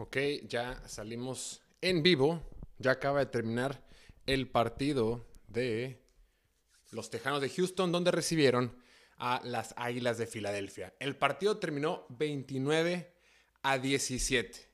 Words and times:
Ok, 0.00 0.16
ya 0.46 0.80
salimos 0.86 1.60
en 1.80 2.04
vivo. 2.04 2.40
Ya 2.78 2.92
acaba 2.92 3.18
de 3.18 3.26
terminar 3.26 3.84
el 4.26 4.48
partido 4.48 5.26
de 5.48 6.00
los 6.92 7.10
Tejanos 7.10 7.40
de 7.40 7.48
Houston, 7.48 7.90
donde 7.90 8.12
recibieron 8.12 8.80
a 9.16 9.40
las 9.42 9.74
Águilas 9.76 10.16
de 10.16 10.28
Filadelfia. 10.28 10.94
El 11.00 11.16
partido 11.16 11.56
terminó 11.56 12.06
29 12.10 13.12
a 13.62 13.78
17. 13.78 14.70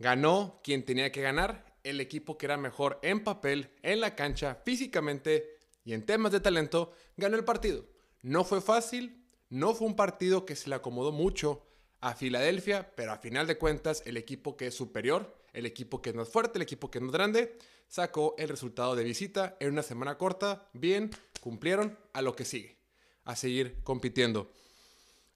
Ganó 0.00 0.60
quien 0.64 0.84
tenía 0.84 1.12
que 1.12 1.22
ganar, 1.22 1.76
el 1.84 2.00
equipo 2.00 2.36
que 2.36 2.46
era 2.46 2.56
mejor 2.56 2.98
en 3.04 3.22
papel, 3.22 3.70
en 3.82 4.00
la 4.00 4.16
cancha, 4.16 4.56
físicamente 4.64 5.58
y 5.84 5.92
en 5.92 6.04
temas 6.04 6.32
de 6.32 6.40
talento, 6.40 6.92
ganó 7.16 7.36
el 7.36 7.44
partido. 7.44 7.86
No 8.20 8.42
fue 8.42 8.60
fácil, 8.60 9.24
no 9.48 9.74
fue 9.74 9.86
un 9.86 9.94
partido 9.94 10.44
que 10.44 10.56
se 10.56 10.70
le 10.70 10.74
acomodó 10.74 11.12
mucho 11.12 11.64
a 12.02 12.14
Filadelfia, 12.14 12.92
pero 12.96 13.12
a 13.12 13.18
final 13.18 13.46
de 13.46 13.56
cuentas 13.56 14.02
el 14.04 14.16
equipo 14.16 14.56
que 14.56 14.66
es 14.66 14.74
superior, 14.74 15.34
el 15.52 15.66
equipo 15.66 16.02
que 16.02 16.10
es 16.10 16.16
más 16.16 16.28
fuerte, 16.28 16.58
el 16.58 16.62
equipo 16.62 16.90
que 16.90 16.98
es 16.98 17.02
más 17.02 17.12
grande, 17.12 17.56
sacó 17.86 18.34
el 18.38 18.48
resultado 18.48 18.96
de 18.96 19.04
visita 19.04 19.56
en 19.60 19.70
una 19.70 19.84
semana 19.84 20.18
corta. 20.18 20.68
Bien, 20.72 21.10
cumplieron 21.40 21.96
a 22.12 22.20
lo 22.20 22.34
que 22.34 22.44
sigue, 22.44 22.76
a 23.24 23.36
seguir 23.36 23.82
compitiendo. 23.84 24.50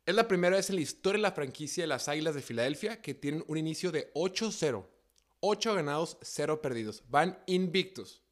Es 0.05 0.15
la 0.17 0.27
primera 0.27 0.57
vez 0.57 0.69
en 0.69 0.77
la 0.77 0.83
historia 0.83 1.19
de 1.19 1.23
la 1.23 1.33
franquicia 1.33 1.85
de 1.85 1.89
las 1.89 2.09
Águilas 2.09 2.35
de 2.35 2.43
Filadelfia 2.43 3.01
que 3.01 3.15
tienen 3.15 3.45
un 3.47 3.59
inicio 3.59 3.93
de 3.93 4.13
8-0. 4.15 4.85
8 5.39 5.75
ganados, 5.75 6.19
0 6.21 6.61
perdidos. 6.61 7.05
Van 7.09 7.39
invictos. 7.47 8.23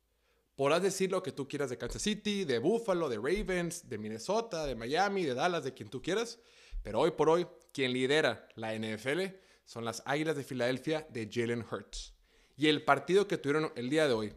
Podrás 0.56 0.82
decir 0.82 1.10
lo 1.10 1.22
que 1.22 1.30
tú 1.30 1.46
quieras 1.46 1.70
de 1.70 1.78
Kansas 1.78 2.02
City, 2.02 2.44
de 2.44 2.58
Buffalo, 2.58 3.08
de 3.08 3.16
Ravens, 3.16 3.88
de 3.88 3.98
Minnesota, 3.98 4.66
de 4.66 4.74
Miami, 4.74 5.24
de 5.24 5.34
Dallas, 5.34 5.62
de 5.62 5.72
quien 5.72 5.88
tú 5.88 6.02
quieras. 6.02 6.40
Pero 6.84 7.00
hoy 7.00 7.12
por 7.12 7.30
hoy, 7.30 7.46
quien 7.72 7.94
lidera 7.94 8.46
la 8.56 8.74
NFL 8.78 9.22
son 9.64 9.86
las 9.86 10.02
Águilas 10.04 10.36
de 10.36 10.44
Filadelfia 10.44 11.06
de 11.08 11.28
Jalen 11.32 11.64
Hurts. 11.68 12.12
Y 12.58 12.68
el 12.68 12.84
partido 12.84 13.26
que 13.26 13.38
tuvieron 13.38 13.72
el 13.74 13.88
día 13.88 14.06
de 14.06 14.12
hoy 14.12 14.32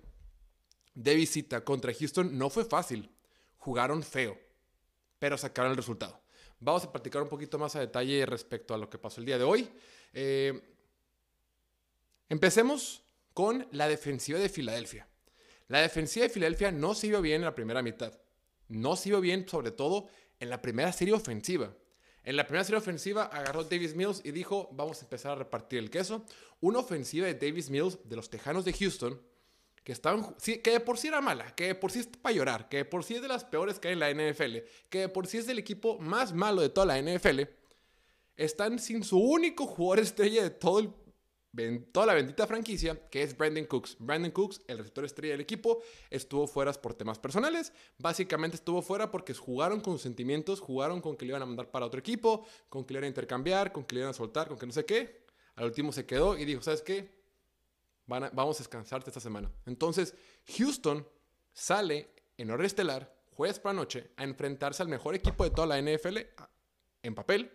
de 0.96 1.14
visita 1.14 1.64
contra 1.64 1.94
Houston 1.94 2.38
no 2.38 2.50
fue 2.50 2.64
fácil. 2.64 3.12
Jugaron 3.58 4.02
feo, 4.02 4.40
pero 5.20 5.38
sacaron 5.38 5.72
el 5.72 5.78
resultado. 5.78 6.20
Vamos 6.62 6.86
a 6.86 6.92
platicar 6.92 7.22
un 7.22 7.28
poquito 7.28 7.60
más 7.60 7.76
a 7.76 7.82
detalle 7.82 8.26
respecto 8.26 8.74
a 8.74 8.78
lo 8.78 8.90
que 8.90 8.98
pasó 8.98 9.20
el 9.20 9.26
día 9.26 9.38
de 9.38 9.44
hoy. 9.44 9.70
Eh, 10.14 10.60
empecemos 12.30 13.04
con 13.34 13.68
la 13.72 13.90
defensiva 13.90 14.40
de 14.40 14.48
Filadelfia. 14.48 15.06
La 15.68 15.82
defensiva 15.82 16.24
de 16.24 16.30
Filadelfia 16.30 16.72
no 16.72 16.96
se 16.96 17.10
bien 17.20 17.42
en 17.42 17.46
la 17.46 17.54
primera 17.54 17.82
mitad. 17.82 18.18
No 18.70 18.96
se 18.96 19.14
bien, 19.20 19.48
sobre 19.50 19.72
todo, 19.72 20.08
en 20.40 20.50
la 20.50 20.62
primera 20.62 20.94
serie 20.94 21.14
ofensiva. 21.14 21.74
En 22.28 22.36
la 22.36 22.46
primera 22.46 22.66
serie 22.66 22.80
ofensiva 22.80 23.24
agarró 23.24 23.64
Davis 23.64 23.96
Mills 23.96 24.20
y 24.22 24.32
dijo, 24.32 24.68
vamos 24.74 25.00
a 25.00 25.06
empezar 25.06 25.32
a 25.32 25.36
repartir 25.36 25.80
el 25.80 25.90
queso. 25.90 26.26
Una 26.60 26.80
ofensiva 26.80 27.26
de 27.26 27.36
Davis 27.36 27.70
Mills 27.70 28.00
de 28.04 28.18
los 28.18 28.30
Tejanos 28.30 28.66
de 28.66 28.74
Houston, 28.74 29.18
que, 29.82 29.94
de 29.94 30.80
por 30.82 30.98
sí 30.98 31.08
era 31.08 31.22
mala, 31.22 31.56
que 31.56 31.68
de 31.68 31.76
por 31.76 31.90
sí 31.90 32.00
es 32.00 32.08
para 32.08 32.36
llorar, 32.36 32.68
que 32.68 32.78
de 32.78 32.86
por 32.86 33.06
sí 33.06 33.16
es 33.16 33.22
de 33.22 33.30
las 33.30 33.46
peores 33.46 33.80
que 33.80 33.88
hay 33.88 33.94
en 33.94 34.00
la 34.02 34.12
NFL, 34.12 34.58
que 34.90 35.00
de 35.00 35.08
por 35.08 35.26
sí 35.26 35.38
es 35.38 35.48
del 35.48 35.58
equipo 35.58 36.00
más 36.00 36.34
malo 36.34 36.62
de 36.62 36.68
toda 36.68 36.86
la 36.88 37.02
NFL, 37.02 37.44
están 38.36 38.78
sin 38.80 39.06
su 39.06 39.18
único 39.18 39.66
jugador 39.66 40.04
estrella 40.04 40.44
de 40.44 40.50
todo 40.50 40.80
el 40.80 40.90
toda 41.92 42.06
la 42.06 42.14
bendita 42.14 42.46
franquicia, 42.46 43.10
que 43.10 43.24
es 43.24 43.38
Brandon 43.38 43.66
Cooks. 43.66 43.98
Brandon 44.00 44.32
Cooks, 44.32 44.62
el 44.68 44.78
receptor 44.78 45.06
estrella 45.06 45.34
del 45.34 45.42
equipo, 45.42 45.82
estuvo 46.10 46.48
fuera 46.48 46.72
por 46.74 46.94
temas 46.94 47.18
personales. 47.20 47.74
Básicamente 47.98 48.58
estuvo 48.58 48.82
fuera 48.82 49.10
porque 49.10 49.34
jugaron 49.34 49.82
con 49.82 49.94
sus 49.94 50.04
sentimientos, 50.04 50.60
jugaron 50.60 51.02
con 51.02 51.18
que 51.18 51.26
le 51.26 51.30
iban 51.32 51.42
a 51.42 51.46
mandar 51.46 51.72
para 51.72 51.86
otro 51.86 52.00
equipo, 52.00 52.46
con 52.70 52.86
que 52.86 52.94
le 52.94 53.00
iban 53.00 53.06
a 53.06 53.08
intercambiar, 53.08 53.72
con 53.72 53.84
que 53.84 53.96
le 53.96 54.02
iban 54.02 54.12
a 54.12 54.14
soltar, 54.14 54.48
con 54.48 54.58
que 54.58 54.66
no 54.66 54.72
sé 54.72 54.86
qué. 54.86 55.26
Al 55.56 55.66
último 55.66 55.92
se 55.92 56.06
quedó 56.06 56.38
y 56.38 56.46
dijo, 56.46 56.62
¿sabes 56.62 56.82
qué? 56.82 57.18
vamos 58.08 58.56
a 58.58 58.60
descansarte 58.60 59.10
esta 59.10 59.20
semana. 59.20 59.52
Entonces, 59.66 60.14
Houston 60.58 61.06
sale 61.52 62.10
en 62.38 62.52
hora 62.52 62.66
estelar, 62.66 63.14
jueves 63.32 63.60
para 63.60 63.74
noche, 63.74 64.12
a 64.16 64.24
enfrentarse 64.24 64.82
al 64.82 64.90
mejor 64.90 65.14
equipo 65.14 65.44
de 65.44 65.50
toda 65.50 65.68
la 65.68 65.82
NFL 65.82 66.18
en 67.04 67.16
papel, 67.16 67.52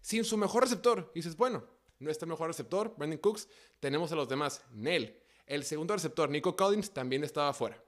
sin 0.00 0.24
su 0.24 0.36
mejor 0.36 0.62
receptor. 0.62 1.10
Y 1.14 1.18
dices, 1.18 1.36
bueno, 1.36 1.64
nuestro 1.98 2.26
mejor 2.28 2.48
receptor, 2.48 2.94
Brandon 2.96 3.18
Cooks. 3.18 3.48
Tenemos 3.80 4.12
a 4.12 4.16
los 4.16 4.28
demás, 4.28 4.62
Nell. 4.72 5.20
El 5.46 5.64
segundo 5.64 5.94
receptor, 5.94 6.28
Nico 6.28 6.56
Collins, 6.56 6.90
también 6.90 7.24
estaba 7.24 7.52
fuera. 7.52 7.82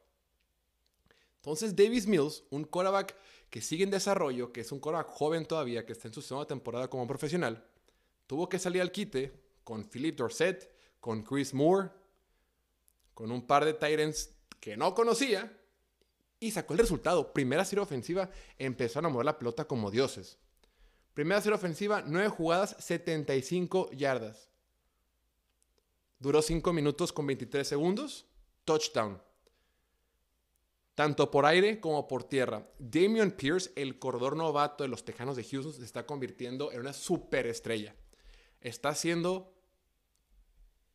Entonces, 1.36 1.74
Davis 1.74 2.06
Mills, 2.06 2.44
un 2.50 2.64
quarterback 2.64 3.16
que 3.50 3.60
sigue 3.60 3.84
en 3.84 3.90
desarrollo, 3.90 4.52
que 4.52 4.60
es 4.60 4.72
un 4.72 4.80
quarterback 4.80 5.08
joven 5.08 5.46
todavía, 5.46 5.86
que 5.86 5.92
está 5.92 6.08
en 6.08 6.14
su 6.14 6.22
segunda 6.22 6.46
temporada 6.46 6.88
como 6.88 7.06
profesional, 7.06 7.64
tuvo 8.26 8.48
que 8.48 8.58
salir 8.58 8.82
al 8.82 8.92
quite 8.92 9.32
con 9.64 9.84
Philip 9.84 10.16
Dorset, 10.16 10.70
con 11.00 11.22
Chris 11.22 11.54
Moore, 11.54 11.90
con 13.14 13.32
un 13.32 13.46
par 13.46 13.64
de 13.64 13.72
Titans 13.72 14.30
que 14.60 14.76
no 14.76 14.94
conocía 14.94 15.52
y 16.40 16.50
sacó 16.50 16.74
el 16.74 16.80
resultado. 16.80 17.32
Primera 17.32 17.64
serie 17.64 17.82
ofensiva, 17.82 18.30
empezaron 18.58 19.06
a 19.06 19.12
mover 19.12 19.26
la 19.26 19.38
pelota 19.38 19.66
como 19.66 19.90
dioses. 19.90 20.38
Primera 21.18 21.40
serie 21.40 21.56
ofensiva, 21.56 22.04
9 22.06 22.28
jugadas, 22.28 22.76
75 22.78 23.90
yardas. 23.90 24.48
Duró 26.20 26.40
5 26.40 26.72
minutos 26.72 27.12
con 27.12 27.26
23 27.26 27.66
segundos. 27.66 28.28
Touchdown. 28.64 29.20
Tanto 30.94 31.28
por 31.28 31.44
aire 31.44 31.80
como 31.80 32.06
por 32.06 32.22
tierra. 32.22 32.70
Damian 32.78 33.32
Pierce, 33.32 33.72
el 33.74 33.98
corredor 33.98 34.36
novato 34.36 34.84
de 34.84 34.88
los 34.88 35.04
Tejanos 35.04 35.34
de 35.34 35.42
Houston, 35.42 35.72
se 35.72 35.84
está 35.84 36.06
convirtiendo 36.06 36.70
en 36.70 36.78
una 36.82 36.92
superestrella. 36.92 37.96
Está 38.60 38.90
haciendo, 38.90 39.52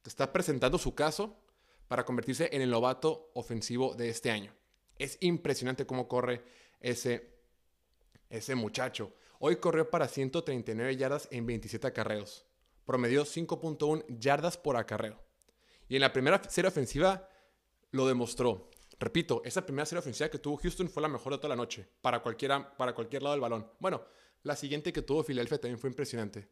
está 0.05 0.31
presentando 0.31 0.77
su 0.77 0.95
caso 0.95 1.35
para 1.89 2.05
convertirse 2.05 2.47
en 2.53 2.61
el 2.61 2.69
novato 2.69 3.29
ofensivo 3.33 3.93
de 3.93 4.07
este 4.07 4.31
año. 4.31 4.53
Es 4.97 5.17
impresionante 5.19 5.85
cómo 5.85 6.07
corre 6.07 6.45
ese, 6.79 7.29
ese 8.29 8.55
muchacho. 8.55 9.11
Hoy 9.45 9.57
corrió 9.57 9.89
para 9.89 10.07
139 10.07 10.95
yardas 10.95 11.27
en 11.29 11.45
27 11.45 11.85
acarreos. 11.85 12.45
Promedió 12.85 13.25
5.1 13.25 14.05
yardas 14.07 14.57
por 14.57 14.77
acarreo. 14.77 15.21
Y 15.89 15.95
en 15.95 16.01
la 16.01 16.13
primera 16.13 16.41
serie 16.49 16.69
ofensiva 16.69 17.27
lo 17.91 18.07
demostró. 18.07 18.69
Repito, 19.01 19.41
esa 19.43 19.65
primera 19.65 19.85
serie 19.85 19.99
ofensiva 19.99 20.29
que 20.29 20.39
tuvo 20.39 20.55
Houston 20.55 20.87
fue 20.87 21.01
la 21.01 21.09
mejor 21.09 21.33
de 21.33 21.39
toda 21.39 21.49
la 21.49 21.57
noche, 21.57 21.85
para, 21.99 22.21
cualquiera, 22.21 22.77
para 22.77 22.95
cualquier 22.95 23.21
lado 23.21 23.33
del 23.33 23.41
balón. 23.41 23.69
Bueno, 23.79 24.05
la 24.43 24.55
siguiente 24.55 24.93
que 24.93 25.01
tuvo 25.01 25.25
Philadelphia 25.25 25.59
también 25.59 25.77
fue 25.77 25.89
impresionante. 25.89 26.47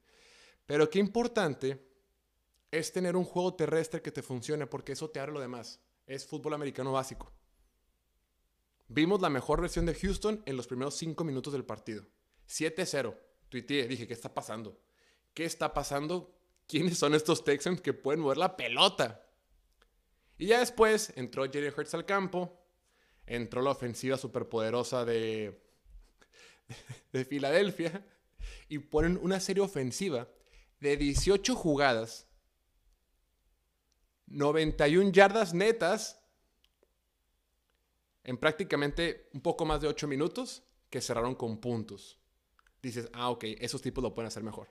Pero 0.65 0.89
qué 0.89 0.99
importante 0.99 1.87
es 2.71 2.91
tener 2.91 3.15
un 3.15 3.23
juego 3.23 3.53
terrestre 3.53 4.01
que 4.01 4.11
te 4.11 4.21
funcione, 4.21 4.67
porque 4.67 4.91
eso 4.91 5.09
te 5.09 5.21
abre 5.21 5.31
lo 5.31 5.39
demás. 5.39 5.79
Es 6.07 6.27
fútbol 6.27 6.55
americano 6.55 6.91
básico. 6.91 7.31
Vimos 8.89 9.21
la 9.21 9.29
mejor 9.29 9.61
versión 9.61 9.85
de 9.85 9.95
Houston 9.95 10.43
en 10.45 10.57
los 10.57 10.67
primeros 10.67 10.97
5 10.97 11.23
minutos 11.23 11.53
del 11.53 11.63
partido. 11.63 12.05
7-0. 12.51 13.17
Tuiteé, 13.49 13.87
dije, 13.87 14.07
¿qué 14.07 14.13
está 14.13 14.33
pasando? 14.33 14.79
¿Qué 15.33 15.45
está 15.45 15.73
pasando? 15.73 16.35
¿Quiénes 16.67 16.97
son 16.97 17.15
estos 17.15 17.43
Texans 17.43 17.81
que 17.81 17.93
pueden 17.93 18.21
mover 18.21 18.37
la 18.37 18.55
pelota? 18.55 19.25
Y 20.37 20.47
ya 20.47 20.59
después 20.59 21.13
entró 21.15 21.49
Jerry 21.49 21.69
Hurts 21.69 21.93
al 21.93 22.05
campo, 22.05 22.61
entró 23.25 23.61
la 23.61 23.71
ofensiva 23.71 24.17
superpoderosa 24.17 25.05
de, 25.05 25.61
de 27.13 27.25
Filadelfia 27.25 28.05
y 28.67 28.79
ponen 28.79 29.19
una 29.21 29.39
serie 29.39 29.63
ofensiva 29.63 30.27
de 30.79 30.97
18 30.97 31.55
jugadas, 31.55 32.27
91 34.27 35.11
yardas 35.11 35.53
netas 35.53 36.19
en 38.23 38.37
prácticamente 38.37 39.29
un 39.33 39.41
poco 39.41 39.65
más 39.65 39.81
de 39.81 39.87
8 39.87 40.07
minutos 40.07 40.63
que 40.89 41.01
cerraron 41.01 41.35
con 41.35 41.59
puntos 41.59 42.20
dices, 42.81 43.09
ah, 43.13 43.29
ok, 43.29 43.43
esos 43.59 43.81
tipos 43.81 44.03
lo 44.03 44.13
pueden 44.13 44.27
hacer 44.27 44.43
mejor. 44.43 44.69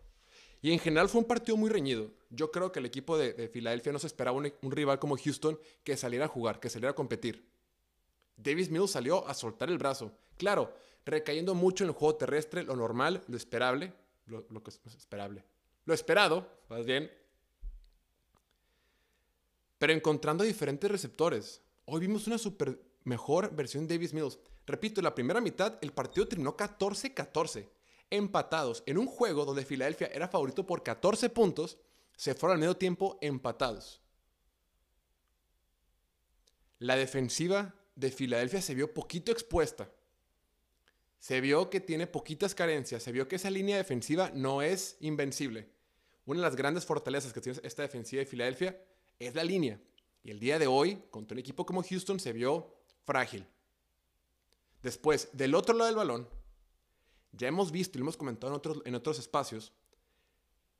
Y 0.63 0.73
en 0.73 0.79
general 0.79 1.09
fue 1.09 1.21
un 1.21 1.27
partido 1.27 1.57
muy 1.57 1.71
reñido. 1.71 2.11
Yo 2.29 2.51
creo 2.51 2.71
que 2.71 2.81
el 2.81 2.87
equipo 2.87 3.17
de, 3.17 3.49
Filadelfia 3.49 3.93
no 3.93 3.99
se 3.99 4.07
esperaba 4.07 4.37
un, 4.37 4.53
rival 4.71 4.99
como 4.99 5.17
Houston 5.17 5.59
que 5.85 5.97
saliera 5.97 6.27
a 6.27 6.29
jugar, 6.29 6.61
que 6.61 6.69
saliera 6.69 6.91
a 6.91 6.95
competir. 6.95 7.49
Davis 8.37 8.71
Mills 8.71 8.91
salió 8.91 9.27
a 9.27 9.35
soltar 9.35 9.71
el 9.71 9.79
brazo. 9.79 10.13
Claro, 10.37 10.75
recayendo 11.05 11.55
mucho 11.55 11.85
en 11.85 11.89
el 11.89 11.95
juego 11.95 12.17
terrestre, 12.17 12.63
lo 12.63 12.77
normal, 12.77 13.23
lo 13.27 13.37
esperable, 13.37 13.93
lo, 14.27 14.63
que 14.63 14.71
es 14.71 14.95
esperable, 14.95 15.45
lo 15.87 15.95
esperado, 15.95 16.47
más 16.69 16.85
bien. 16.85 17.11
Pero 19.79 19.93
encontrando 19.95 20.45
diferentes 20.45 20.91
receptores. 20.91 21.63
Hoy 21.87 22.01
vimos 22.01 22.27
una 22.27 22.37
super 22.37 22.79
mejor 23.05 23.55
versión 23.55 23.87
de 23.87 23.95
Davis 23.95 24.13
Mills. 24.13 24.39
Repito, 24.67 25.01
en 25.01 25.05
la 25.05 25.15
primera 25.15 25.41
mitad 25.41 25.79
el 25.81 25.93
partido 25.93 26.29
terminó 26.29 26.55
14-14 26.55 27.67
empatados 28.11 28.83
en 28.87 28.99
un 28.99 29.07
juego 29.07 29.45
donde 29.45 29.65
Filadelfia 29.65 30.09
era 30.09 30.29
favorito 30.29 30.67
por 30.67 30.83
14 30.83 31.31
puntos, 31.31 31.79
se 32.17 32.35
fueron 32.35 32.57
al 32.57 32.61
medio 32.61 32.77
tiempo 32.77 33.19
empatados. 33.21 34.01
La 36.79 36.97
defensiva 36.97 37.75
de 37.95 38.11
Filadelfia 38.11 38.63
se 38.63 38.75
vio 38.75 38.93
poquito 38.93 39.31
expuesta. 39.33 39.91
Se 41.19 41.41
vio 41.41 41.69
que 41.69 41.81
tiene 41.81 42.07
poquitas 42.07 42.55
carencias, 42.55 43.03
se 43.03 43.13
vio 43.13 43.29
que 43.29 43.37
esa 43.37 43.51
línea 43.51 43.77
defensiva 43.77 44.31
no 44.35 44.63
es 44.63 44.97
invencible. 45.01 45.69
una 46.25 46.41
de 46.41 46.47
las 46.47 46.57
grandes 46.57 46.87
fortalezas 46.87 47.33
que 47.33 47.41
tiene 47.41 47.61
esta 47.63 47.83
defensiva 47.83 48.21
de 48.21 48.27
Filadelfia 48.27 48.83
es 49.19 49.35
la 49.35 49.45
línea. 49.45 49.81
Y 50.23 50.31
el 50.31 50.41
día 50.41 50.59
de 50.59 50.67
hoy, 50.67 51.03
contra 51.11 51.35
un 51.35 51.41
equipo 51.41 51.67
como 51.67 51.83
Houston, 51.83 52.21
se 52.21 52.33
vio 52.33 52.75
frágil. 53.05 53.47
Después, 54.83 55.29
del 55.33 55.55
otro 55.55 55.75
lado 55.75 55.89
del 55.89 55.97
balón, 55.97 56.29
ya 57.33 57.49
hemos 57.49 57.71
visto 57.71 57.97
y 57.97 58.01
lo 58.01 58.05
hemos 58.05 58.17
comentado 58.17 58.53
en 58.53 58.57
otros, 58.57 58.83
en 58.85 58.95
otros 58.95 59.19
espacios, 59.19 59.73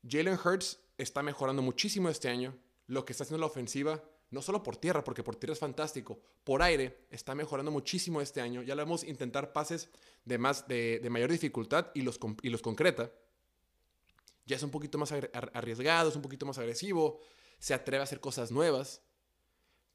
Jalen 0.09 0.39
Hurts 0.43 0.81
está 0.99 1.23
mejorando 1.23 1.63
muchísimo 1.63 2.09
este 2.09 2.29
año. 2.29 2.57
Lo 2.87 3.05
que 3.05 3.13
está 3.13 3.25
haciendo 3.25 3.41
la 3.41 3.47
ofensiva, 3.47 4.03
no 4.31 4.43
solo 4.43 4.63
por 4.63 4.77
tierra, 4.77 5.05
porque 5.05 5.23
por 5.23 5.37
tierra 5.37 5.53
es 5.53 5.59
fantástico, 5.59 6.21
por 6.45 6.63
aire 6.63 7.07
está 7.11 7.35
mejorando 7.35 7.71
muchísimo 7.71 8.21
este 8.21 8.41
año. 8.41 8.63
Ya 8.63 8.75
lo 8.75 8.83
vemos 8.83 9.05
intentar 9.05 9.53
pases 9.53 9.89
de, 10.25 10.39
más, 10.39 10.67
de, 10.67 11.07
mayor 11.11 11.31
dificultad 11.31 11.89
y 11.95 12.03
los, 12.03 12.19
y 12.43 12.49
los 12.49 12.63
concreta. 12.63 13.13
Ya 14.47 14.57
es 14.57 14.63
un 14.63 14.71
poquito 14.71 14.99
más 14.99 15.13
arriesgado, 15.13 16.09
es 16.09 16.17
un 16.17 16.23
poquito 16.23 16.47
más 16.47 16.59
agresivo, 16.59 17.21
se 17.59 17.75
atreve 17.75 18.01
a 18.01 18.05
hacer 18.05 18.21
cosas 18.21 18.51
nuevas. 18.51 19.03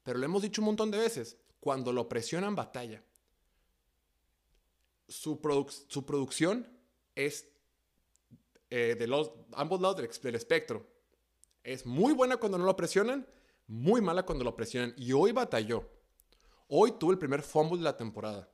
Pero 0.02 0.18
lo 0.18 0.24
hemos 0.24 0.42
dicho 0.42 0.62
un 0.62 0.66
montón 0.66 0.90
de 0.90 0.98
veces, 0.98 1.36
cuando 1.60 1.92
lo 1.92 2.08
presionan 2.08 2.54
batalla. 2.54 3.02
Su, 5.08 5.40
su 5.88 6.04
producción 6.04 6.68
es 7.14 7.48
eh, 8.70 8.96
de 8.98 9.06
los, 9.06 9.30
ambos 9.52 9.80
lados 9.80 9.96
del, 10.22 10.34
espectro. 10.34 10.86
Es 11.62 11.86
muy 11.86 12.12
buena 12.12 12.36
cuando 12.36 12.58
no 12.58 12.64
lo 12.64 12.76
presionan, 12.76 13.26
muy 13.66 14.00
mala 14.00 14.24
cuando 14.24 14.44
lo 14.44 14.56
presionan. 14.56 14.94
Y 14.96 15.12
hoy 15.12 15.32
batalló. 15.32 15.88
Hoy 16.68 16.92
tuvo 16.92 17.12
el 17.12 17.18
primer 17.18 17.42
fumble 17.42 17.78
de 17.78 17.84
la 17.84 17.96
temporada. 17.96 18.48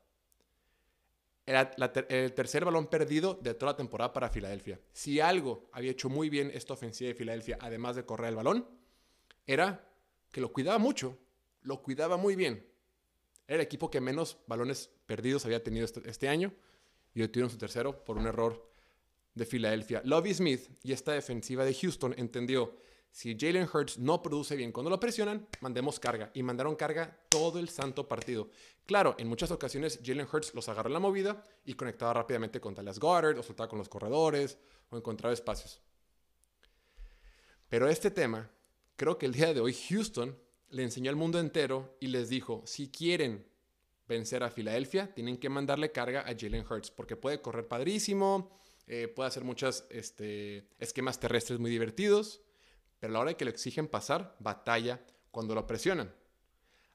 el 1.47 2.35
tercer 2.35 2.65
balón 2.65 2.87
perdido 2.89 3.35
de 3.35 3.55
toda 3.55 3.73
la 3.73 3.77
temporada 3.77 4.13
para 4.13 4.29
Filadelfia. 4.29 4.81
Si 4.93 5.19
algo 5.19 5.69
había 5.73 5.93
hecho 5.93 6.09
muy 6.09 6.29
bien 6.29 6.51
esta 6.55 6.75
ofensiva 6.75 7.09
de 7.09 7.15
Filadelfia, 7.15 7.59
además 7.61 7.97
de 7.97 8.05
correr 8.05 8.29
el 8.29 8.37
balón, 8.37 8.69
era 9.47 9.89
que 10.31 10.41
lo 10.41 10.53
cuidaba 10.53 10.79
mucho, 10.79 11.19
lo 11.63 11.83
cuidaba 11.83 12.17
muy 12.17 12.37
bien. 12.37 12.72
Era 13.53 13.61
el 13.61 13.67
equipo 13.67 13.91
que 13.91 14.01
menos 14.01 14.39
balones 14.47 14.89
perdidos 15.05 15.45
había 15.45 15.63
tenido 15.63 15.85
este, 15.85 16.01
este 16.09 16.27
año 16.27 16.55
y 17.13 17.21
hoy 17.21 17.29
tuvieron 17.29 17.51
su 17.51 17.59
tercero 17.59 18.03
por 18.03 18.17
un 18.17 18.27
error 18.27 18.67
de 19.35 19.45
Filadelfia. 19.45 20.01
Lovie 20.07 20.33
Smith 20.33 20.71
y 20.83 20.93
esta 20.93 21.13
defensiva 21.13 21.63
de 21.63 21.75
Houston 21.75 22.15
entendió, 22.17 22.75
si 23.11 23.37
Jalen 23.39 23.69
Hurts 23.71 23.99
no 23.99 24.23
produce 24.23 24.57
bien 24.57 24.73
cuando 24.73 24.89
lo 24.89 24.99
presionan, 24.99 25.47
mandemos 25.61 26.01
carga. 26.01 26.31
Y 26.33 26.43
mandaron 26.43 26.77
carga 26.77 27.15
todo 27.29 27.59
el 27.59 27.69
santo 27.69 28.09
partido. 28.09 28.49
Claro, 28.87 29.17
en 29.19 29.29
muchas 29.29 29.51
ocasiones 29.51 30.01
Jalen 30.03 30.29
Hurts 30.33 30.55
los 30.55 30.71
agarró 30.71 30.89
en 30.89 30.95
la 30.95 31.01
movida 31.01 31.45
y 31.67 31.75
conectaba 31.75 32.15
rápidamente 32.15 32.59
con 32.59 32.75
Talas 32.75 32.99
Goddard, 32.99 33.39
o 33.39 33.43
soltaba 33.43 33.69
con 33.69 33.79
los 33.79 33.91
corredores, 33.91 34.57
o 34.89 34.97
encontraba 34.97 35.35
espacios. 35.35 35.83
Pero 37.69 37.87
este 37.87 38.11
tema, 38.11 38.51
creo 38.97 39.19
que 39.19 39.27
el 39.27 39.35
día 39.35 39.53
de 39.53 39.61
hoy 39.61 39.75
Houston 39.91 40.39
le 40.73 40.83
enseñó 40.83 41.11
al 41.11 41.17
mundo 41.17 41.39
entero 41.39 41.97
y 42.01 42.09
les 42.09 42.29
dijo, 42.29 42.63
si 42.65 42.89
quieren 42.89 43.47
vencer 44.09 44.43
a 44.43 44.51
Filadelfia, 44.51 45.15
tienen 45.15 45.39
que 45.39 45.49
mandarle 45.49 45.93
carga 45.93 46.23
a 46.23 46.35
Jalen 46.37 46.65
Hurts, 46.69 46.91
porque 46.91 47.15
puede 47.15 47.41
correr 47.41 47.69
padrísimo, 47.69 48.51
eh, 48.87 49.07
puede 49.09 49.29
hacer 49.29 49.45
muchos 49.45 49.85
este, 49.91 50.67
esquemas 50.79 51.21
terrestres 51.21 51.61
muy 51.61 51.71
divertidos, 51.71 52.41
pero 52.99 53.11
a 53.11 53.15
la 53.15 53.21
hora 53.21 53.31
de 53.31 53.37
que 53.37 53.45
lo 53.45 53.51
exigen 53.51 53.87
pasar, 53.87 54.35
batalla 54.39 55.05
cuando 55.31 55.55
lo 55.55 55.67
presionan. 55.67 56.13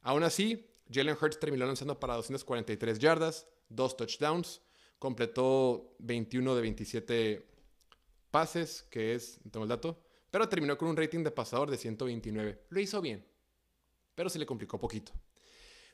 Aún 0.02 0.24
así, 0.24 0.68
Jalen 0.92 1.18
Hurts 1.20 1.40
terminó 1.40 1.66
lanzando 1.66 2.00
para 2.00 2.16
243 2.16 2.98
yardas, 2.98 3.48
dos 3.70 3.96
touchdowns, 3.96 4.62
completó 4.98 5.96
21 6.00 6.56
de 6.56 6.62
27 6.62 7.48
pases, 8.32 8.84
que 8.90 9.14
es, 9.14 9.40
no 9.44 9.52
tengo 9.52 9.64
el 9.66 9.70
dato, 9.70 10.02
pero 10.32 10.50
terminó 10.50 10.78
con 10.78 10.88
un 10.88 10.98
rating 10.98 11.24
de 11.24 11.32
pasador 11.32 11.70
de 11.70 11.78
129. 11.78 12.64
Lo 12.70 12.80
hizo 12.80 13.02
bien, 13.02 13.26
pero 14.18 14.30
se 14.30 14.40
le 14.40 14.46
complicó 14.46 14.82
poquito. 14.82 15.14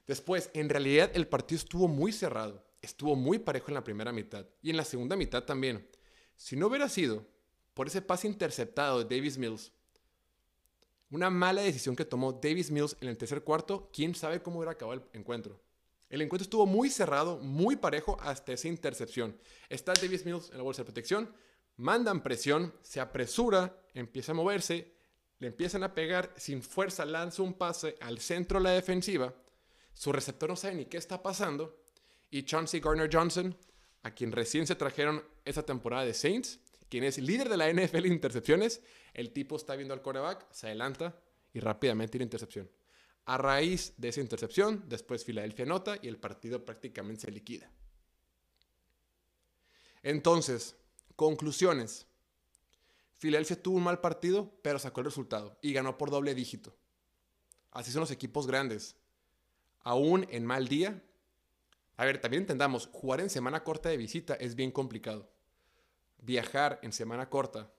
Después, 0.07 0.49
en 0.53 0.69
realidad 0.69 1.11
el 1.13 1.27
partido 1.27 1.59
estuvo 1.59 1.87
muy 1.87 2.11
cerrado 2.11 2.63
estuvo 2.83 3.15
muy 3.15 3.39
parejo 3.39 3.69
en 3.69 3.75
la 3.75 3.83
primera 3.83 4.11
mitad 4.11 4.45
y 4.61 4.69
en 4.69 4.77
la 4.77 4.83
segunda 4.83 5.15
mitad 5.15 5.43
también. 5.43 5.87
Si 6.35 6.55
no 6.55 6.67
hubiera 6.67 6.89
sido 6.89 7.25
por 7.73 7.87
ese 7.87 8.01
pase 8.01 8.27
interceptado 8.27 9.03
de 9.03 9.15
Davis 9.15 9.37
Mills, 9.37 9.71
una 11.09 11.29
mala 11.29 11.61
decisión 11.61 11.95
que 11.95 12.05
tomó 12.05 12.33
Davis 12.33 12.69
Mills 12.69 12.97
en 12.99 13.07
el 13.07 13.17
tercer 13.17 13.43
cuarto, 13.43 13.89
quién 13.93 14.13
sabe 14.13 14.41
cómo 14.41 14.57
hubiera 14.57 14.73
acabado 14.73 14.99
el 14.99 15.17
encuentro. 15.19 15.61
El 16.09 16.21
encuentro 16.21 16.43
estuvo 16.43 16.65
muy 16.65 16.89
cerrado, 16.89 17.39
muy 17.39 17.77
parejo 17.77 18.17
hasta 18.19 18.51
esa 18.51 18.67
intercepción. 18.67 19.37
Está 19.69 19.93
Davis 19.93 20.25
Mills 20.25 20.49
en 20.51 20.57
la 20.57 20.63
bolsa 20.63 20.81
de 20.81 20.85
protección, 20.85 21.33
mandan 21.77 22.21
presión, 22.21 22.73
se 22.81 22.99
apresura, 22.99 23.79
empieza 23.93 24.33
a 24.33 24.35
moverse, 24.35 24.93
le 25.43 25.49
empiezan 25.49 25.83
a 25.83 25.93
pegar, 25.93 26.33
sin 26.37 26.63
fuerza 26.63 27.03
lanza 27.03 27.43
un 27.43 27.55
pase 27.55 27.97
al 27.99 28.19
centro 28.19 28.59
de 28.59 28.63
la 28.63 28.71
defensiva. 28.71 29.33
Su 29.93 30.13
receptor 30.13 30.47
no 30.49 30.55
sabe 30.55 30.75
ni 30.75 30.85
qué 30.85 30.95
está 30.95 31.21
pasando 31.21 31.83
y 32.31 32.43
Chauncey 32.43 32.79
Garner 32.79 33.09
Johnson, 33.11 33.53
a 34.03 34.11
quien 34.11 34.31
recién 34.31 34.65
se 34.65 34.75
trajeron 34.75 35.21
esa 35.43 35.65
temporada 35.65 36.05
de 36.05 36.13
Saints, 36.13 36.61
quien 36.87 37.03
es 37.03 37.17
líder 37.17 37.49
de 37.49 37.57
la 37.57 37.69
NFL 37.69 38.05
en 38.05 38.13
intercepciones. 38.13 38.81
El 39.13 39.33
tipo 39.33 39.57
está 39.57 39.75
viendo 39.75 39.93
al 39.93 40.01
coreback, 40.01 40.49
se 40.49 40.67
adelanta 40.67 41.19
y 41.51 41.59
rápidamente 41.59 42.11
tiene 42.13 42.23
intercepción. 42.23 42.71
A 43.25 43.37
raíz 43.37 43.95
de 43.97 44.07
esa 44.07 44.21
intercepción, 44.21 44.85
después 44.87 45.25
Filadelfia 45.25 45.65
nota 45.65 45.97
y 46.01 46.07
el 46.07 46.15
partido 46.15 46.63
prácticamente 46.63 47.23
se 47.23 47.31
liquida. 47.31 47.69
Entonces, 50.03 50.77
conclusiones. 51.17 52.07
Filadelfia 53.23 53.63
tuvo 53.63 53.77
un 53.77 53.83
mal 53.83 54.01
partido, 54.01 54.51
pero 54.61 54.77
sacó 54.79 54.99
el 54.99 55.05
resultado 55.05 55.57
y 55.61 55.71
ganó 55.71 55.97
por 55.97 56.11
doble 56.11 56.35
dígito. 56.35 56.75
Así 57.71 57.89
son 57.89 58.01
los 58.01 58.11
equipos 58.11 58.47
grandes. 58.47 58.97
Aún 59.79 60.27
en 60.29 60.45
mal 60.45 60.67
día, 60.67 61.01
a 61.95 62.03
ver, 62.03 62.19
también 62.19 62.43
entendamos, 62.43 62.89
jugar 62.91 63.21
en 63.21 63.29
semana 63.29 63.63
corta 63.63 63.87
de 63.87 63.95
visita 63.95 64.33
es 64.33 64.55
bien 64.55 64.71
complicado. 64.71 65.31
Viajar 66.17 66.81
en 66.83 66.91
semana 66.91 67.29
corta 67.29 67.71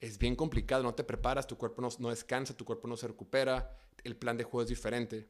es 0.00 0.18
bien 0.18 0.34
complicado, 0.34 0.82
no 0.82 0.96
te 0.96 1.04
preparas, 1.04 1.46
tu 1.46 1.56
cuerpo 1.56 1.88
no, 2.00 2.10
descansa, 2.10 2.56
tu 2.56 2.64
cuerpo 2.64 2.88
no 2.88 2.96
se 2.96 3.06
recupera, 3.06 3.78
el 4.02 4.16
plan 4.16 4.36
de 4.36 4.42
juego 4.42 4.62
es 4.62 4.68
diferente. 4.68 5.28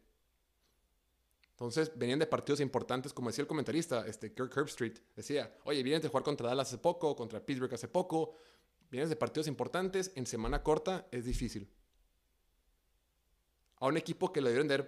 Entonces, 1.56 1.91
venían 1.97 2.19
de 2.19 2.26
partidos 2.26 2.61
importantes, 2.61 3.14
como 3.14 3.31
decía 3.31 3.41
el 3.41 3.49
comentarista, 3.49 4.06
este, 4.06 4.35
Kirk 4.35 4.55
Herbstreit, 4.55 4.99
decía, 5.17 5.56
oye, 5.64 5.82
vienes 5.82 6.03
de 6.03 6.08
jugar 6.08 6.23
contra 6.23 6.49
Dallas 6.49 6.69
hace 6.69 6.76
poco, 6.76 7.17
contra 7.17 7.41
Pittsburgh 7.41 7.73
hace 7.73 7.88
poco, 7.88 8.35
vienes 8.91 9.08
de 9.08 9.17
partidos 9.17 9.47
importantes, 9.47 10.12
en 10.17 10.26
semana 10.26 10.62
corta 10.62 11.08
es 11.11 11.25
difícil. 11.25 11.67
A 13.78 13.87
un 13.87 13.97
equipo 13.97 14.35
que 14.35 14.42
le 14.42 14.50
dieron 14.50 14.69
de 14.69 14.87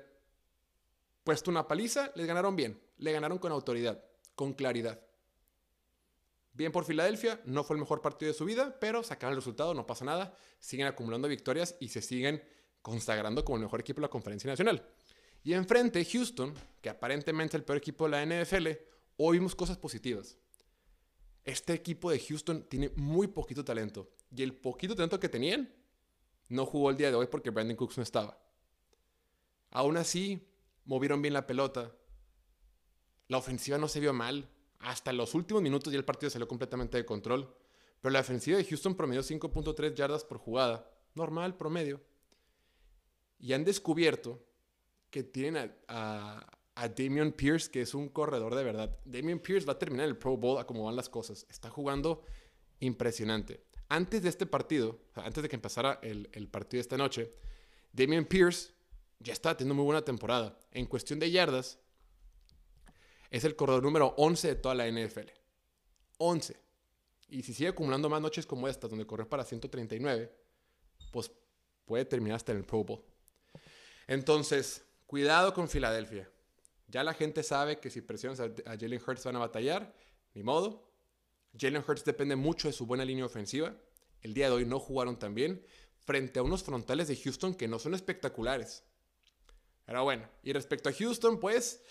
puesto 1.25 1.51
una 1.51 1.67
paliza, 1.67 2.13
les 2.17 2.27
ganaron 2.27 2.55
bien. 2.55 2.79
Le 2.99 3.13
ganaron 3.13 3.39
con 3.39 3.51
autoridad, 3.51 4.05
con 4.35 4.53
claridad. 4.53 5.01
Bien 6.53 6.71
por 6.71 6.85
Filadelfia, 6.85 7.41
no 7.47 7.65
fue 7.65 7.77
el 7.77 7.81
mejor 7.81 8.03
partido 8.03 8.31
de 8.31 8.37
su 8.37 8.45
vida, 8.45 8.77
pero 8.79 9.03
sacaron 9.03 9.33
el 9.33 9.37
resultado, 9.37 9.73
no 9.73 9.87
pasa 9.87 10.05
nada. 10.05 10.35
Siguen 10.59 10.87
acumulando 10.87 11.29
victorias 11.29 11.77
y 11.81 11.89
se 11.89 12.03
siguen 12.03 12.43
consagrando 12.83 13.43
como 13.43 13.57
el 13.57 13.63
mejor 13.63 13.81
equipo 13.81 14.01
de 14.01 14.07
la 14.07 14.11
Conferencia 14.11 14.51
Nacional. 14.51 14.87
Y 15.43 15.53
enfrente, 15.55 16.05
Houston, 16.05 16.55
que 16.81 16.91
aparentemente 16.91 17.57
es 17.57 17.61
el 17.61 17.65
peor 17.65 17.79
equipo 17.79 18.09
de 18.09 18.11
la 18.11 18.45
NFL, 18.45 18.69
hoy 19.17 19.39
vimos 19.39 19.55
cosas 19.55 19.79
positivas. 19.79 20.37
Este 21.45 21.73
equipo 21.73 22.11
de 22.11 22.19
Houston 22.19 22.65
tiene 22.69 22.91
muy 22.97 23.29
poquito 23.29 23.65
talento. 23.65 24.11
Y 24.35 24.43
el 24.43 24.55
poquito 24.55 24.95
talento 24.95 25.19
que 25.19 25.29
tenían, 25.29 25.73
no 26.49 26.67
jugó 26.67 26.91
el 26.91 26.97
día 26.97 27.09
de 27.09 27.15
hoy 27.15 27.27
porque 27.27 27.51
Brandon 27.51 27.77
Cooks 27.77 27.97
no 27.97 28.03
estaba. 28.03 28.39
Aún 29.71 29.97
así, 29.97 30.47
movieron 30.85 31.23
bien 31.23 31.35
la 31.35 31.47
pelota. 31.47 31.95
La 33.29 33.39
ofensiva 33.39 33.79
no 33.79 33.89
se 33.89 34.01
vio 34.01 34.13
mal. 34.13 34.49
Hasta 34.81 35.13
los 35.13 35.35
últimos 35.35 35.63
minutos 35.63 35.93
ya 35.93 35.99
el 35.99 36.05
partido 36.05 36.31
salió 36.31 36.49
completamente 36.49 36.97
de 36.97 37.05
control. 37.05 37.55
Pero 38.01 38.13
la 38.13 38.21
ofensiva 38.21 38.59
de 38.59 38.65
Houston 38.65 38.95
promedió 38.95 39.23
5.3 39.23 39.95
yardas 39.95 40.25
por 40.25 40.39
jugada. 40.39 40.91
Normal, 41.15 41.57
promedio. 41.57 42.01
Y 43.39 43.53
han 43.53 43.65
descubierto 43.65 44.48
que 45.11 45.23
tienen 45.23 45.75
a, 45.89 46.47
a, 46.75 46.89
Damian 46.89 47.33
Pierce, 47.33 47.71
que 47.71 47.83
es 47.83 47.95
un 47.95 48.09
corredor 48.09 48.55
de 48.55 48.65
verdad. 48.65 48.99
Damian 49.05 49.39
Pierce 49.39 49.67
va 49.67 49.73
a 49.75 49.79
terminar 49.79 50.07
el 50.07 50.17
Pro 50.17 50.37
Bowl 50.37 50.59
a 50.59 50.67
cómo 50.67 50.85
van 50.85 50.97
las 50.97 51.09
cosas. 51.09 51.47
Está 51.49 51.71
jugando 51.71 52.25
impresionante. 52.81 53.65
Antes 53.89 54.23
de 54.23 54.29
este 54.29 54.47
partido, 54.47 55.01
antes 55.15 55.43
de 55.43 55.49
que 55.49 55.57
empezara 55.57 55.99
el, 56.03 56.29
el 56.33 56.49
partido 56.49 56.81
esta 56.81 56.97
noche, 56.97 57.33
Damian 57.93 58.27
Pierce 58.27 58.73
ya 59.19 59.33
está 59.33 59.57
teniendo 59.57 59.75
muy 59.75 59.85
buena 59.85 60.03
temporada. 60.03 60.59
En 60.71 60.87
cuestión 60.87 61.19
de 61.19 61.31
yardas, 61.31 61.79
es 63.31 63.45
el 63.45 63.57
corredor 63.57 63.83
número 63.83 64.15
11 64.17 64.49
de 64.49 64.55
toda 64.55 64.75
la 64.75 64.91
NFL. 64.91 65.31
11. 66.19 66.57
Y 67.31 67.43
si 67.43 67.53
sigue 67.53 67.69
acumulando 67.69 68.09
más 68.09 68.23
noches 68.23 68.47
como 68.47 68.69
esta, 68.69 68.89
donde 68.89 69.07
corre 69.07 69.27
para 69.27 69.45
139, 69.45 70.33
pues 71.11 71.31
puede 71.85 72.05
terminar 72.05 72.37
hasta 72.37 72.53
en 72.53 72.59
el 72.59 72.65
Pro 72.65 72.85
Bowl. 72.85 73.05
Entonces, 74.07 74.85
cuidado 75.09 75.55
con 75.55 75.71
Filadelfia. 75.71 76.31
Ya 76.87 77.03
la 77.03 77.15
gente 77.15 77.43
sabe 77.43 77.81
que 77.81 77.89
si 77.89 78.03
presionas 78.03 78.41
a, 78.41 78.51
Jalen 78.79 79.01
Hurts 79.05 79.25
van 79.25 79.37
a 79.37 79.41
batallar, 79.41 79.95
ni 80.35 80.43
modo. 80.43 80.93
Jalen 81.59 81.83
Hurts 81.87 82.05
depende 82.05 82.37
mucho 82.37 82.69
de 82.69 82.75
su 82.75 82.87
buena 82.87 83.07
línea 83.07 83.25
ofensiva. 83.25 83.75
el 84.21 84.35
día 84.35 84.49
de 84.49 84.57
hoy 84.57 84.67
no 84.67 84.79
jugaron 84.79 85.19
tan 85.19 85.35
bien 85.35 85.65
frente 86.01 86.39
a 86.39 86.43
unos 86.43 86.63
frontales 86.63 87.09
de 87.09 87.17
Houston 87.17 87.55
que 87.55 87.69
no 87.69 87.79
son 87.79 87.95
espectaculares. 87.95 88.85
Pero 89.87 90.05
bueno, 90.05 90.29
y 90.43 90.53
respecto 90.53 90.91
a 90.91 90.93
Houston, 90.93 91.41
pues, 91.41 91.83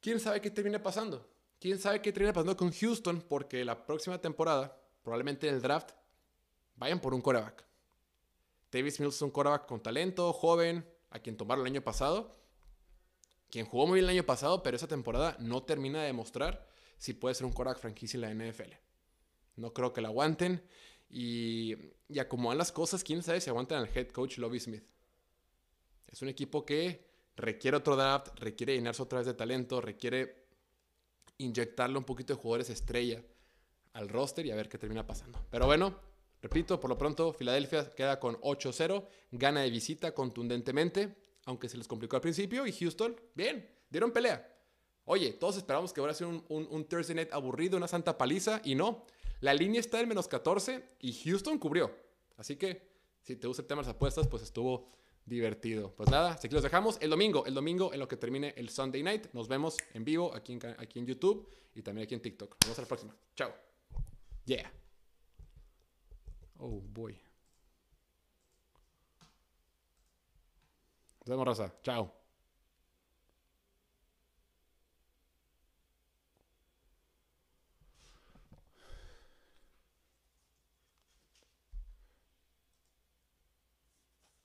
¿quién 0.00 0.20
sabe 0.20 0.42
qué 0.42 0.50
termina 0.50 0.82
pasando? 0.82 1.26
¿Quién 1.58 1.78
sabe 1.78 2.02
qué 2.02 2.12
termina 2.12 2.34
pasando 2.34 2.58
con 2.58 2.72
Houston? 2.72 3.22
Porque 3.22 3.64
la 3.64 3.86
próxima 3.86 4.20
temporada, 4.20 4.78
probablemente 5.02 5.48
en 5.48 5.54
el 5.54 5.62
draft, 5.62 5.92
vayan 6.76 7.00
por 7.00 7.14
un 7.14 7.22
coreback. 7.22 7.64
Davis 8.70 9.00
Mills 9.00 9.16
es 9.16 9.22
un 9.22 9.30
coreback 9.30 9.64
con 9.66 9.82
talento, 9.82 10.30
joven, 10.34 10.86
a 11.08 11.20
quien 11.20 11.38
tomaron 11.38 11.66
el 11.66 11.72
año 11.72 11.82
pasado. 11.82 12.39
Quien 13.50 13.66
jugó 13.66 13.86
muy 13.86 13.96
bien 13.96 14.04
el 14.04 14.16
año 14.16 14.26
pasado, 14.26 14.62
pero 14.62 14.76
esa 14.76 14.86
temporada 14.86 15.36
no 15.40 15.62
termina 15.62 16.00
de 16.00 16.06
demostrar 16.06 16.68
si 16.98 17.14
puede 17.14 17.34
ser 17.34 17.46
un 17.46 17.52
coreback 17.52 17.78
franquicia 17.78 18.16
en 18.16 18.38
la 18.38 18.50
NFL. 18.50 18.72
No 19.56 19.72
creo 19.72 19.92
que 19.92 20.00
la 20.00 20.08
aguanten. 20.08 20.62
Y, 21.12 21.74
y 22.08 22.20
acomodan 22.20 22.58
las 22.58 22.70
cosas, 22.70 23.02
quién 23.02 23.22
sabe 23.22 23.40
si 23.40 23.50
aguantan 23.50 23.78
al 23.78 23.90
head 23.92 24.08
coach 24.08 24.38
Lobby 24.38 24.60
Smith. 24.60 24.84
Es 26.06 26.22
un 26.22 26.28
equipo 26.28 26.64
que 26.64 27.04
requiere 27.36 27.76
otro 27.76 27.96
draft, 27.96 28.28
requiere 28.38 28.74
llenarse 28.74 29.02
otra 29.02 29.18
vez 29.18 29.26
de 29.26 29.34
talento, 29.34 29.80
requiere 29.80 30.46
inyectarle 31.38 31.98
un 31.98 32.04
poquito 32.04 32.34
de 32.34 32.40
jugadores 32.40 32.70
estrella 32.70 33.22
al 33.94 34.08
roster 34.08 34.46
y 34.46 34.50
a 34.50 34.56
ver 34.56 34.68
qué 34.68 34.78
termina 34.78 35.06
pasando. 35.06 35.44
Pero 35.50 35.66
bueno, 35.66 35.98
repito, 36.42 36.78
por 36.78 36.90
lo 36.90 36.98
pronto 36.98 37.32
Filadelfia 37.32 37.90
queda 37.90 38.20
con 38.20 38.36
8-0, 38.36 39.04
gana 39.32 39.62
de 39.62 39.70
visita 39.70 40.12
contundentemente, 40.12 41.16
aunque 41.44 41.68
se 41.68 41.76
les 41.76 41.88
complicó 41.88 42.16
al 42.16 42.22
principio, 42.22 42.66
y 42.66 42.72
Houston, 42.72 43.18
bien, 43.34 43.68
dieron 43.88 44.12
pelea. 44.12 44.46
Oye, 45.04 45.32
todos 45.32 45.56
esperamos 45.56 45.92
que 45.92 46.00
ahora 46.00 46.14
sea 46.14 46.26
un, 46.26 46.44
un, 46.48 46.84
Thursday 46.84 47.16
night 47.16 47.32
aburrido, 47.32 47.76
una 47.76 47.88
santa 47.88 48.16
paliza, 48.16 48.60
y 48.64 48.74
no. 48.74 49.04
La 49.40 49.54
línea 49.54 49.80
está 49.80 50.00
en 50.00 50.08
menos 50.08 50.28
14 50.28 50.96
y 51.00 51.12
Houston 51.24 51.58
cubrió. 51.58 51.90
Así 52.36 52.56
que, 52.56 52.90
si 53.22 53.36
te 53.36 53.46
gusta 53.46 53.62
el 53.62 53.68
tema 53.68 53.82
de 53.82 53.88
las 53.88 53.96
apuestas, 53.96 54.28
pues 54.28 54.42
estuvo 54.42 54.90
divertido. 55.24 55.94
Pues 55.96 56.10
nada, 56.10 56.32
aquí 56.32 56.48
los 56.48 56.62
dejamos. 56.62 56.98
El 57.00 57.10
domingo, 57.10 57.46
el 57.46 57.54
domingo 57.54 57.92
en 57.92 58.00
lo 58.00 58.08
que 58.08 58.16
termine 58.16 58.54
el 58.56 58.68
Sunday 58.68 59.02
night, 59.02 59.28
nos 59.32 59.48
vemos 59.48 59.76
en 59.94 60.04
vivo 60.04 60.34
aquí 60.34 60.52
en, 60.52 60.60
aquí 60.78 60.98
en 60.98 61.06
YouTube 61.06 61.48
y 61.74 61.82
también 61.82 62.04
aquí 62.04 62.14
en 62.14 62.22
TikTok. 62.22 62.50
Nos 62.50 62.66
vemos 62.66 62.78
a 62.78 62.82
la 62.82 62.88
próxima. 62.88 63.16
Chao. 63.34 63.52
Yeah. 64.44 64.70
Oh 66.58 66.80
boy. 66.80 67.29
Vemos, 71.30 71.46
Rosa. 71.46 71.72
Chao. 71.82 72.19